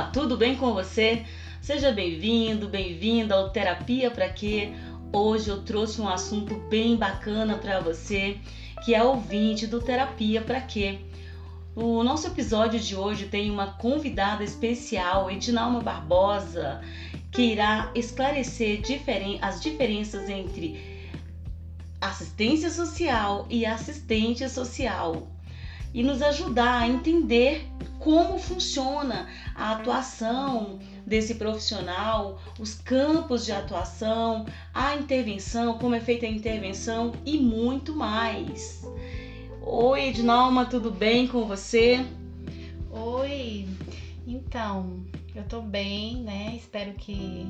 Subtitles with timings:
[0.00, 1.26] Olá, tudo bem com você?
[1.60, 4.72] Seja bem-vindo, bem-vinda ao Terapia para Quê?
[5.12, 8.38] Hoje eu trouxe um assunto bem bacana para você,
[8.82, 11.00] que é ouvinte do Terapia para Quê?
[11.76, 16.80] O nosso episódio de hoje tem uma convidada especial, Edinalma Barbosa,
[17.30, 20.80] que irá esclarecer diferen as diferenças entre
[22.00, 25.28] assistência social e assistente social
[25.92, 27.68] e nos ajudar a entender
[28.00, 36.26] como funciona a atuação desse profissional, os campos de atuação, a intervenção, como é feita
[36.26, 38.82] a intervenção e muito mais.
[39.62, 42.04] Oi, Ednalma, tudo bem com você?
[42.90, 43.68] Oi,
[44.26, 45.04] então,
[45.34, 46.54] eu tô bem, né?
[46.56, 47.46] Espero que,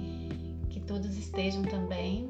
[0.69, 2.29] que todos estejam também.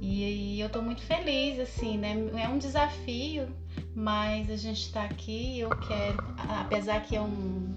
[0.00, 2.16] E, e eu tô muito feliz, assim, né?
[2.34, 3.46] É um desafio
[3.94, 7.74] mas a gente está aqui eu quero, apesar que é um,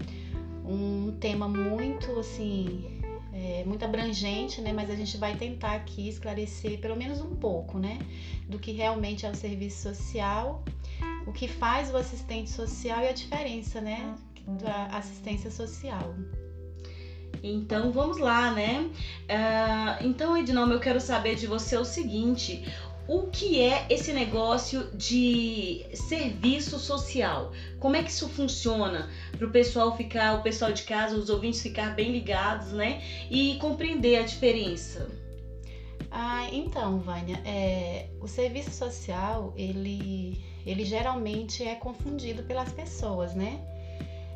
[0.66, 3.02] um tema muito assim,
[3.34, 4.72] é, muito abrangente, né?
[4.72, 8.00] Mas a gente vai tentar aqui esclarecer pelo menos um pouco, né?
[8.48, 10.64] Do que realmente é o serviço social,
[11.26, 14.16] o que faz o assistente social e a diferença, né?
[14.62, 16.16] Da assistência social.
[17.42, 18.90] Então vamos lá, né?
[19.24, 22.64] Uh, então, Edinalma, eu quero saber de você o seguinte:
[23.08, 27.52] o que é esse negócio de serviço social?
[27.80, 31.62] Como é que isso funciona para o pessoal ficar, o pessoal de casa, os ouvintes
[31.62, 33.02] ficar bem ligados, né?
[33.30, 35.10] E compreender a diferença.
[36.10, 43.60] Ah, então, Vânia, é, o serviço social ele, ele geralmente é confundido pelas pessoas, né?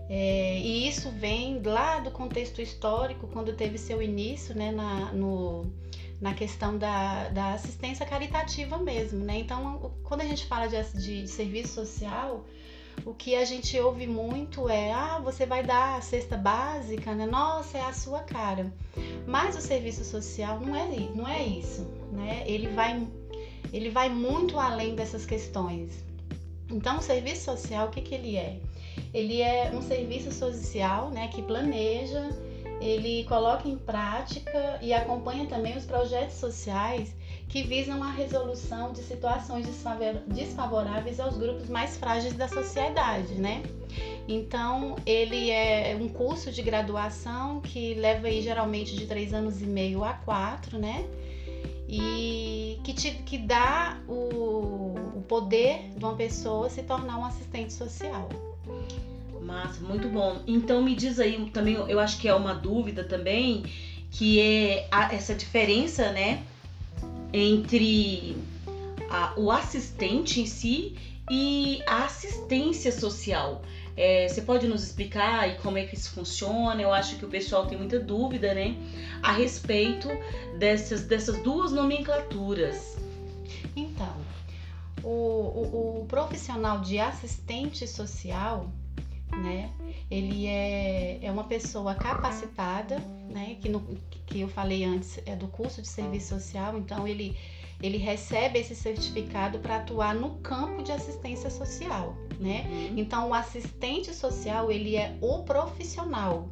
[0.09, 5.65] É, e isso vem lá do contexto histórico, quando teve seu início, né, na, no
[6.19, 9.37] na questão da, da assistência caritativa mesmo, né?
[9.39, 12.45] Então, quando a gente fala de, de serviço social,
[13.05, 17.25] o que a gente ouve muito é: ah, você vai dar a cesta básica, né?
[17.25, 18.73] Nossa, é a sua cara.
[19.27, 22.43] Mas o serviço social não é, não é isso, né?
[22.47, 23.07] Ele vai,
[23.71, 26.03] ele vai muito além dessas questões.
[26.69, 28.59] Então, o serviço social, o que, que ele é?
[29.13, 32.29] Ele é um serviço social né, que planeja
[32.87, 37.13] ele coloca em prática e acompanha também os projetos sociais
[37.49, 39.67] que visam a resolução de situações
[40.27, 43.63] desfavoráveis aos grupos mais frágeis da sociedade, né?
[44.27, 49.65] Então, ele é um curso de graduação que leva aí geralmente de três anos e
[49.65, 51.05] meio a quatro, né?
[51.89, 57.71] E que, te, que dá o, o poder de uma pessoa se tornar um assistente
[57.71, 58.27] social.
[59.41, 60.41] Massa, muito bom.
[60.47, 63.63] Então me diz aí também, eu acho que é uma dúvida também,
[64.11, 66.43] que é a, essa diferença, né,
[67.33, 68.37] entre
[69.09, 70.97] a, o assistente em si
[71.29, 73.61] e a assistência social.
[73.95, 76.79] É, você pode nos explicar aí como é que isso funciona?
[76.79, 78.75] Eu acho que o pessoal tem muita dúvida, né,
[79.23, 80.07] a respeito
[80.57, 82.97] dessas, dessas duas nomenclaturas.
[83.75, 84.15] Então,
[85.03, 88.69] o, o, o profissional de assistente social
[89.37, 89.71] né?
[90.09, 92.99] Ele é, é uma pessoa capacitada,
[93.29, 93.57] né?
[93.61, 93.81] Que, no,
[94.25, 97.37] que eu falei antes é do curso de serviço social, então ele,
[97.81, 102.65] ele recebe esse certificado para atuar no campo de assistência social, né?
[102.69, 102.93] Uhum.
[102.97, 106.49] Então o assistente social ele é o profissional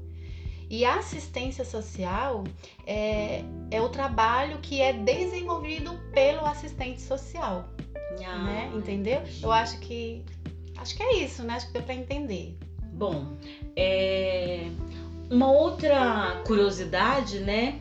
[0.69, 2.43] e a assistência social
[2.85, 7.69] é, é o trabalho que é desenvolvido pelo assistente social.
[8.25, 8.71] Ah, né?
[8.73, 9.21] Entendeu?
[9.41, 10.23] Eu acho que
[10.77, 11.53] acho que é isso, né?
[11.53, 12.57] Acho que deu para entender.
[12.95, 13.25] Bom,
[13.75, 14.69] é...
[15.29, 17.79] uma outra curiosidade, né?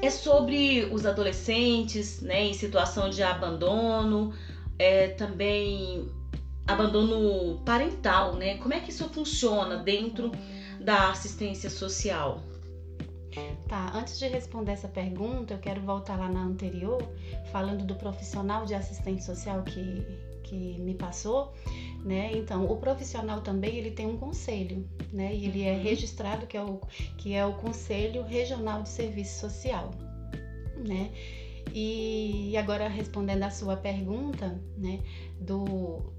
[0.00, 4.32] É sobre os adolescentes, né, em situação de abandono,
[4.78, 6.06] é, também
[6.66, 8.58] abandono parental, né?
[8.58, 10.32] Como é que isso funciona dentro
[10.80, 12.42] da assistência social?
[13.68, 17.02] Tá, antes de responder essa pergunta, eu quero voltar lá na anterior,
[17.50, 20.06] falando do profissional de assistente social que,
[20.44, 21.52] que me passou,
[22.06, 22.30] né?
[22.34, 25.34] Então, o profissional também ele tem um conselho, né?
[25.34, 25.82] E ele é uhum.
[25.82, 26.80] registrado que é o
[27.18, 29.90] que é o Conselho Regional de Serviço Social,
[30.86, 31.10] né?
[31.74, 35.00] E agora respondendo a sua pergunta, né,
[35.40, 36.12] do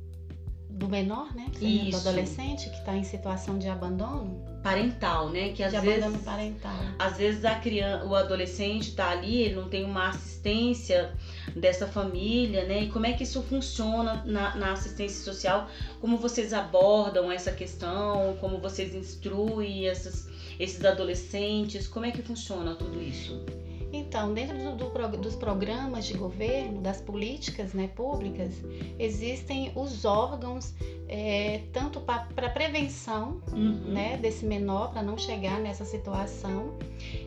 [0.77, 1.47] do menor, né?
[1.59, 1.91] Isso.
[1.91, 5.49] Do adolescente que está em situação de abandono parental, né?
[5.49, 6.75] Que às de vezes abandono parental.
[6.99, 11.11] às vezes a criança, o adolescente está ali, ele não tem uma assistência
[11.55, 12.83] dessa família, né?
[12.83, 15.67] E como é que isso funciona na, na assistência social?
[15.99, 18.37] Como vocês abordam essa questão?
[18.39, 20.27] Como vocês instruem essas,
[20.59, 21.87] esses adolescentes?
[21.87, 23.43] Como é que funciona tudo isso?
[23.91, 28.53] Então, dentro do, do, dos programas de governo, das políticas né, públicas,
[28.99, 30.73] existem os órgãos
[31.07, 33.93] é, tanto para prevenção uhum.
[33.93, 36.77] né, desse menor, para não chegar nessa situação,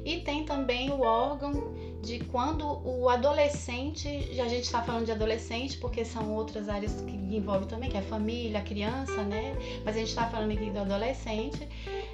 [0.05, 1.73] e tem também o órgão
[2.03, 7.01] de quando o adolescente, já a gente está falando de adolescente porque são outras áreas
[7.03, 9.55] que envolvem também, que é a família, a criança, né?
[9.85, 11.69] Mas a gente está falando aqui do adolescente.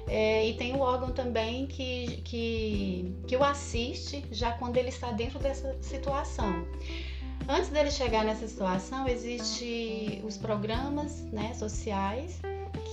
[0.07, 5.11] É, e tem o órgão também que, que, que o assiste já quando ele está
[5.11, 6.65] dentro dessa situação.
[7.47, 12.41] Antes dele chegar nessa situação, existe os programas né, sociais,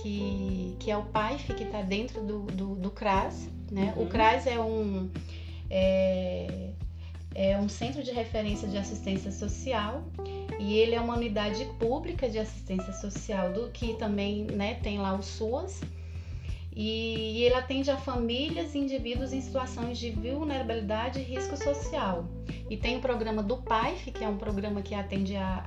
[0.01, 3.49] que, que é o PAIF, que está dentro do, do, do, CRAS.
[3.69, 3.93] Né?
[3.97, 4.03] Uhum.
[4.03, 5.09] O CRAS é um,
[5.69, 6.69] é,
[7.35, 10.03] é um centro de referência de assistência social
[10.57, 15.13] e ele é uma unidade pública de assistência social do que também né, tem lá
[15.13, 15.81] o SUAS
[16.75, 22.27] e ele atende a famílias e indivíduos em situações de vulnerabilidade e risco social.
[22.69, 25.63] E tem o programa do PAIF, que é um programa que atende a,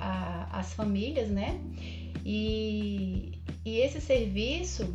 [0.52, 1.58] a, as famílias, né?
[2.26, 4.94] E, e esse serviço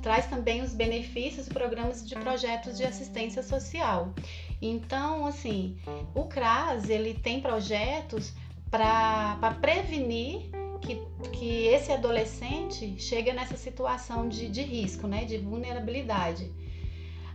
[0.00, 4.14] traz também os benefícios e programas de projetos de assistência social.
[4.60, 5.78] Então, assim,
[6.14, 8.32] o CRAS ele tem projetos
[8.70, 11.00] para prevenir que,
[11.32, 16.50] que esse adolescente chega nessa situação de, de risco, né, de vulnerabilidade.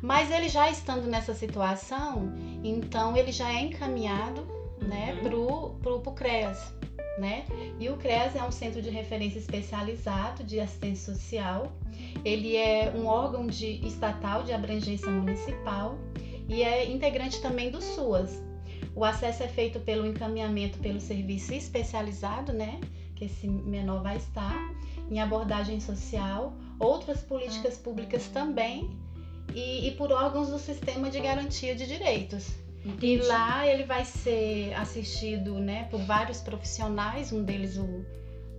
[0.02, 2.34] Mas ele já estando nessa situação,
[2.64, 4.46] então ele já é encaminhado
[4.80, 5.78] né, uhum.
[5.80, 6.74] pro, pro CREAS.
[7.18, 7.46] Né?
[7.80, 11.72] E o CREAS é um centro de referência especializado de assistência social.
[12.26, 15.98] Ele é um órgão de, estatal de abrangência municipal
[16.48, 18.44] e é integrante também do SUAS.
[18.96, 22.80] O acesso é feito pelo encaminhamento pelo serviço especializado, né?
[23.16, 24.74] que esse menor vai estar,
[25.10, 28.90] em abordagem social, outras políticas públicas também
[29.54, 32.50] e, e por órgãos do sistema de garantia de direitos.
[32.84, 33.14] Entendi.
[33.14, 38.06] E lá ele vai ser assistido né, por vários profissionais, um deles o,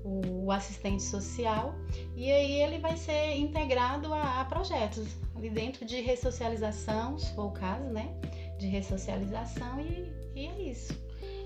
[0.06, 1.74] o, assistente social,
[2.14, 7.46] e aí ele vai ser integrado a, a, projetos ali dentro de ressocialização, se for
[7.46, 8.14] o caso, né?
[8.58, 10.96] De ressocialização, e, e é isso.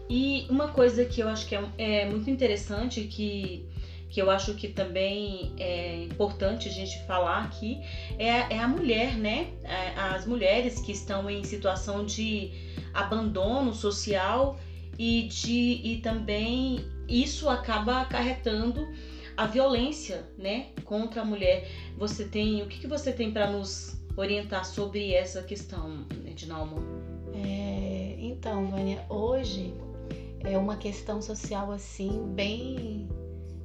[0.08, 3.66] E uma coisa que eu acho que é, é muito interessante, que,
[4.10, 7.80] que eu acho que também é importante a gente falar aqui,
[8.18, 9.48] é, é a mulher, né?
[9.64, 12.52] É, as mulheres que estão em situação de
[12.92, 14.58] abandono social
[15.00, 18.86] e, de, e também isso acaba acarretando
[19.34, 21.66] a violência, né, contra a mulher.
[21.96, 26.82] Você tem, o que, que você tem para nos orientar sobre essa questão, Edinalma?
[27.32, 29.72] É, então, Vânia, hoje
[30.40, 33.08] é uma questão social assim bem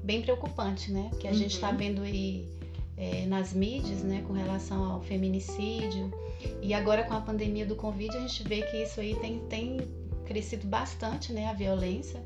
[0.03, 1.11] bem preocupante, né?
[1.19, 1.37] Que a uhum.
[1.37, 2.47] gente está vendo aí
[2.95, 6.13] é, nas mídias, né, com relação ao feminicídio
[6.61, 10.04] e agora com a pandemia do Covid a gente vê que isso aí tem, tem
[10.25, 12.21] crescido bastante, né, a violência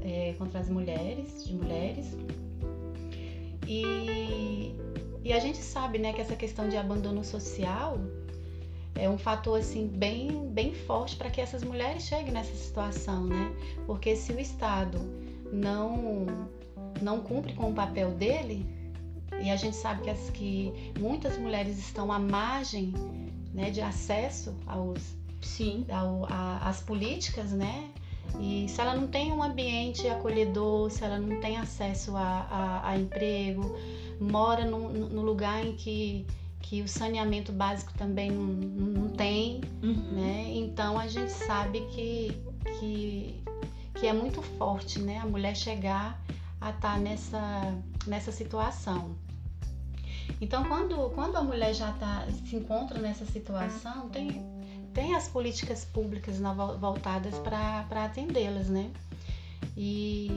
[0.00, 2.16] é, contra as mulheres, de mulheres
[3.66, 4.74] e,
[5.24, 7.98] e a gente sabe, né, que essa questão de abandono social
[8.94, 13.52] é um fator assim bem, bem forte para que essas mulheres cheguem nessa situação, né?
[13.86, 14.98] Porque se o Estado
[15.50, 16.26] não
[17.00, 18.66] não cumpre com o papel dele,
[19.42, 22.92] e a gente sabe que, as, que muitas mulheres estão à margem
[23.52, 25.84] né, de acesso aos, Sim.
[25.90, 27.90] Ao, a, às políticas, né?
[28.40, 32.88] E se ela não tem um ambiente acolhedor, se ela não tem acesso a, a,
[32.90, 33.76] a emprego,
[34.18, 36.26] mora no, no lugar em que
[36.62, 40.12] que o saneamento básico também não, não tem, uhum.
[40.12, 40.52] né?
[40.54, 42.40] Então a gente sabe que,
[42.78, 43.44] que,
[43.96, 45.18] que é muito forte, né?
[45.18, 46.18] A mulher chegar
[46.60, 47.76] a estar tá nessa,
[48.06, 49.16] nessa situação.
[50.40, 54.42] Então quando, quando a mulher já tá, se encontra nessa situação, tem,
[54.92, 56.38] tem as políticas públicas
[56.78, 58.90] voltadas para atendê-las, né?
[59.76, 60.30] E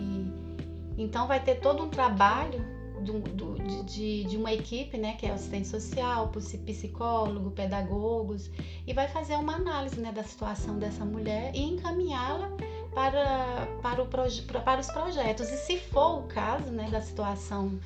[0.97, 2.63] então vai ter todo um trabalho
[3.01, 6.31] do, do, de, de, uma equipe, né, que é assistente social,
[6.65, 8.49] psicólogo, pedagogos,
[8.87, 12.49] e vai fazer uma análise né, da situação dessa mulher e encaminhá-la
[12.93, 15.49] para, para, para os projetos.
[15.49, 17.77] E se for o caso né, da situação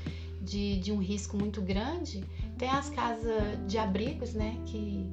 [0.42, 2.24] de, de um risco muito grande,
[2.58, 5.06] tem as casas de abrigos né, que,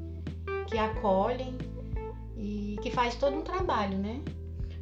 [0.66, 1.56] que acolhem
[2.36, 4.20] e que faz todo um trabalho, né?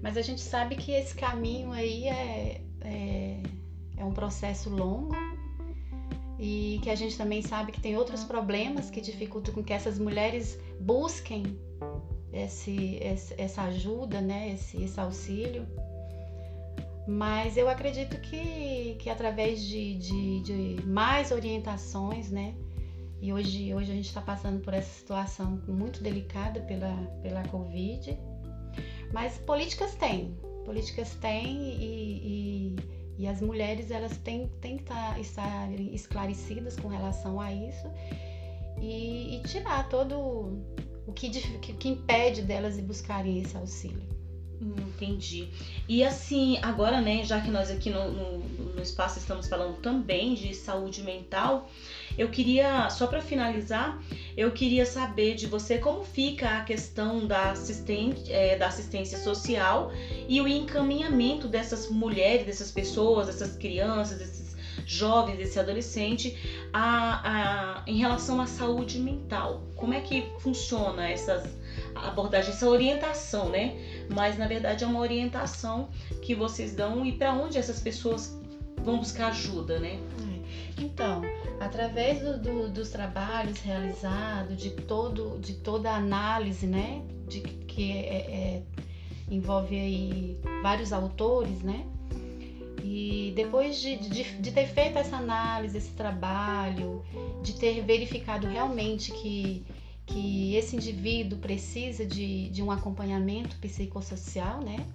[0.02, 3.42] Mas a gente sabe que esse caminho aí é, é
[3.96, 5.14] é um processo longo
[6.38, 9.98] e que a gente também sabe que tem outros problemas que dificultam com que essas
[9.98, 11.58] mulheres busquem
[12.32, 12.98] esse,
[13.38, 15.66] essa ajuda, né, esse, esse auxílio.
[17.06, 22.54] Mas eu acredito que, que através de, de, de mais orientações, né,
[23.24, 28.18] e hoje, hoje a gente está passando por essa situação muito delicada pela, pela Covid,
[29.14, 32.76] mas políticas tem, políticas tem e, e
[33.18, 37.90] E as mulheres elas têm, têm que estar, estar esclarecidas com relação a isso
[38.78, 40.18] e, e tirar todo
[41.06, 44.06] o que, que, que impede delas de buscarem esse auxílio.
[44.60, 45.48] Entendi.
[45.88, 48.38] E assim, agora, né, já que nós aqui no, no,
[48.74, 51.68] no espaço estamos falando também de saúde mental,
[52.16, 54.02] eu queria, só para finalizar,
[54.36, 59.90] eu queria saber de você como fica a questão da, assistente, é, da assistência social
[60.28, 64.54] e o encaminhamento dessas mulheres, dessas pessoas, dessas crianças, desses
[64.86, 66.36] jovens, desse adolescente,
[66.72, 69.62] a, a, em relação à saúde mental.
[69.76, 71.44] Como é que funciona essas
[71.94, 73.76] abordagem, essa orientação, né?
[74.12, 75.88] Mas na verdade é uma orientação
[76.22, 78.38] que vocês dão e para onde essas pessoas
[78.82, 79.98] vão buscar ajuda, né?
[80.78, 80.82] É.
[80.82, 81.22] Então,
[81.60, 87.92] através do, do, dos trabalhos realizados, de todo, de toda a análise, né, de que
[87.92, 88.62] é, é,
[89.30, 91.86] envolve aí vários autores, né?
[92.82, 97.02] E depois de, de, de, ter feito essa análise, esse trabalho,
[97.42, 99.64] de ter verificado realmente que
[100.06, 104.86] que esse indivíduo precisa de, de um acompanhamento psicossocial, né?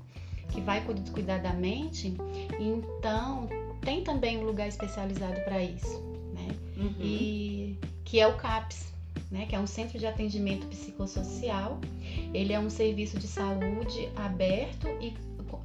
[0.49, 2.15] Que vai cuidar da mente,
[2.59, 3.47] então
[3.81, 6.01] tem também um lugar especializado para isso,
[6.33, 6.47] né?
[6.77, 6.95] Uhum.
[6.99, 8.91] E que é o CAPS,
[9.31, 9.45] né?
[9.45, 11.79] Que é um centro de atendimento psicossocial.
[12.33, 15.13] Ele é um serviço de saúde aberto e,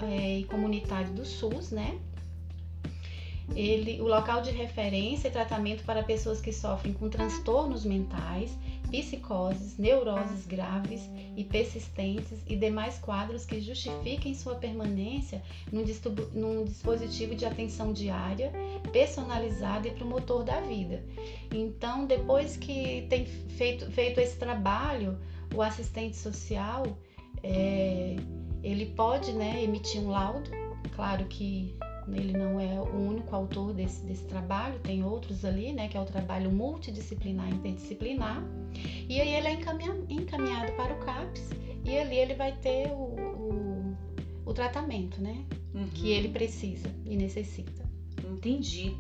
[0.03, 1.99] é, e comunitário do SUS, né?
[3.55, 8.57] Ele, o local de referência e tratamento para pessoas que sofrem com transtornos mentais
[8.91, 15.85] psicoses, neuroses graves e persistentes e demais quadros que justifiquem sua permanência num,
[16.33, 18.53] num dispositivo de atenção diária,
[18.93, 21.03] personalizado e promotor da vida.
[21.53, 25.19] Então, depois que tem feito, feito esse trabalho,
[25.55, 26.85] o assistente social
[27.43, 28.17] é,
[28.63, 30.51] ele pode né, emitir um laudo,
[30.95, 31.77] claro que
[32.13, 36.01] ele não é o único autor desse, desse trabalho, tem outros ali, né, que é
[36.01, 38.43] o trabalho multidisciplinar e interdisciplinar.
[39.09, 41.51] E aí ele é encaminhado, encaminhado para o CAPS
[41.85, 43.97] e ali ele vai ter o, o,
[44.45, 45.45] o tratamento, né,
[45.75, 45.89] uhum.
[45.95, 47.85] que ele precisa e necessita.
[48.25, 48.95] Entendi.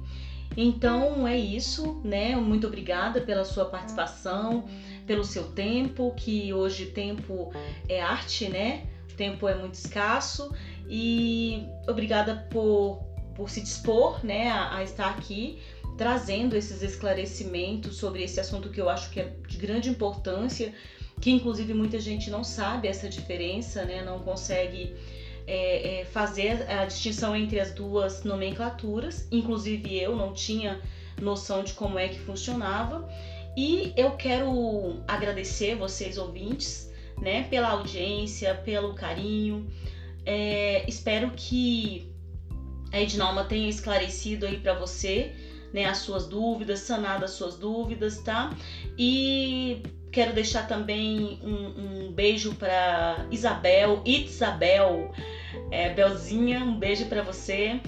[0.56, 2.36] Então é isso, né?
[2.36, 4.64] Muito obrigada pela sua participação,
[5.06, 7.52] pelo seu tempo, que hoje tempo
[7.88, 8.86] é arte, né?
[9.10, 10.52] O tempo é muito escasso
[10.88, 13.02] e obrigada por,
[13.34, 15.58] por se dispor né, a, a estar aqui
[15.96, 20.74] trazendo esses esclarecimentos sobre esse assunto que eu acho que é de grande importância,
[21.20, 24.94] que inclusive muita gente não sabe essa diferença, né, não consegue
[25.46, 30.80] é, é, fazer a distinção entre as duas nomenclaturas, inclusive eu não tinha
[31.20, 33.08] noção de como é que funcionava.
[33.56, 39.70] E eu quero agradecer vocês ouvintes, né, pela audiência, pelo carinho,
[40.26, 42.10] é, espero que
[42.92, 45.32] a Ednalma tenha esclarecido aí para você
[45.74, 48.56] né, as suas dúvidas, sanado as suas dúvidas, tá?
[48.96, 55.12] E quero deixar também um, um beijo para Isabel, Isabel,
[55.72, 57.80] é, Belzinha, um beijo para você.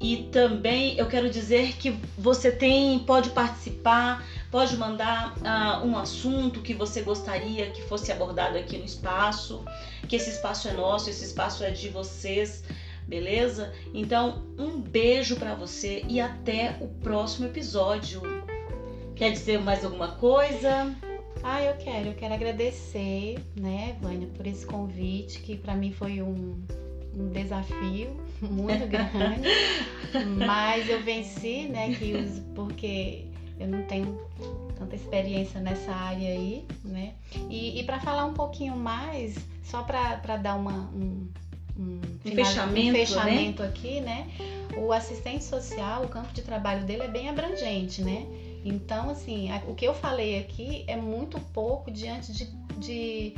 [0.00, 6.60] E também eu quero dizer que você tem, pode participar, pode mandar uh, um assunto
[6.60, 9.64] que você gostaria que fosse abordado aqui no espaço,
[10.06, 12.64] que esse espaço é nosso, esse espaço é de vocês,
[13.06, 13.72] beleza?
[13.92, 18.22] Então, um beijo para você e até o próximo episódio.
[19.14, 20.94] Quer dizer mais alguma coisa?
[21.42, 26.20] Ah, eu quero, eu quero agradecer, né, Vânia, por esse convite que para mim foi
[26.20, 26.60] um,
[27.14, 29.48] um desafio muito grande,
[30.44, 32.12] mas eu venci, né, que
[32.54, 33.26] porque
[33.58, 34.20] eu não tenho
[34.78, 37.14] tanta experiência nessa área aí, né?
[37.48, 41.28] E, e para falar um pouquinho mais, só para dar uma, um,
[41.78, 43.68] um, um fechamento, um fechamento né?
[43.68, 44.28] aqui, né?
[44.76, 48.26] O assistente social, o campo de trabalho dele é bem abrangente, né?
[48.64, 52.46] Então, assim, o que eu falei aqui é muito pouco diante de,
[52.78, 53.30] de,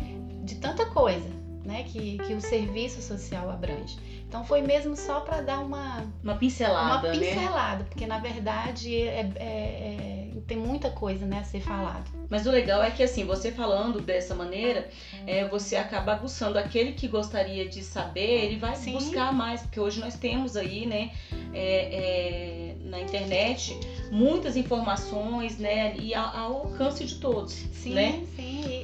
[0.43, 1.29] de tanta coisa,
[1.69, 3.99] né, que, que o serviço social abrange.
[4.27, 7.19] Então foi mesmo só para dar uma uma pincelada, uma né?
[7.19, 7.87] pincelada, né?
[7.89, 12.11] porque na verdade é, é, é, tem muita coisa né, a ser falado.
[12.31, 14.89] Mas o legal é que assim, você falando dessa maneira,
[15.27, 18.93] é, você acaba aguçando aquele que gostaria de saber, ele vai Sim.
[18.93, 21.11] buscar mais, porque hoje nós temos aí, né,
[21.53, 23.79] é, é, na internet
[24.11, 27.53] muitas informações, né, e ao, ao alcance de todos.
[27.53, 28.23] Sim, né?
[28.37, 28.78] sim.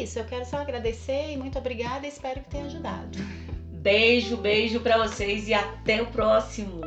[0.00, 0.18] Isso.
[0.18, 3.18] Eu quero só agradecer e muito obrigada e espero que tenha ajudado.
[3.70, 6.80] Beijo, beijo para vocês e até o próximo.